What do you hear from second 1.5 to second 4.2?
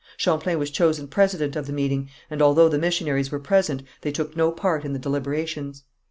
of the meeting, and although the missionaries were present they